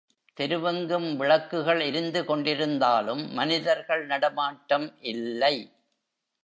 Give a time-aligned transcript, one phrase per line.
[0.37, 5.55] தெருவெங்கும் விளக்குகள் எரிந்து கொண்டிருந்தாலும், மனிதர்கள் நடமாட்டம் இல்லை.